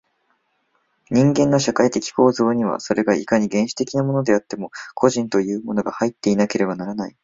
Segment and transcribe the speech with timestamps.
[1.11, 7.15] 人間の社会的構造には、それがいかに原始的なものであっても、個人というものが入っていなければならない。